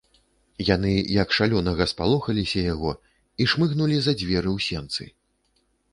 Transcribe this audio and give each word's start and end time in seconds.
Яны, 0.75 0.93
як 1.23 1.35
шалёнага, 1.39 1.87
спалохаліся 1.93 2.65
яго 2.73 2.91
і 3.45 3.47
шмыгнулі 3.53 3.97
за 4.07 4.19
дзверы 4.23 4.49
ў 4.57 4.59
сенцы. 4.71 5.03